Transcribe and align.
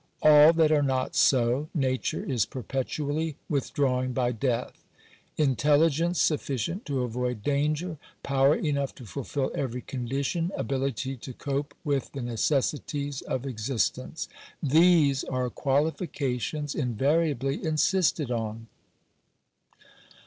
Al 0.23 0.51
that 0.53 0.71
are 0.71 0.81
not 0.81 1.15
so, 1.15 1.69
nature 1.75 2.23
is 2.25 2.47
perpetually 2.47 3.35
withdrawing 3.47 4.13
by 4.13 4.31
death 4.31 4.83
Intelligence 5.37 6.19
sufficient 6.19 6.87
to 6.87 7.03
avoid 7.03 7.43
danger, 7.43 7.99
power 8.23 8.55
enough 8.55 8.95
to 8.95 9.05
fulfil 9.05 9.51
every 9.53 9.81
condition, 9.81 10.51
ability 10.57 11.15
to 11.17 11.33
cope 11.33 11.75
with 11.83 12.13
the 12.13 12.21
necessities 12.23 13.21
of 13.21 13.45
existence— 13.45 14.27
these 14.79 15.23
are 15.25 15.51
qualifications 15.51 16.73
invariably 16.73 17.63
insisted 17.63 18.31
on. 18.31 18.65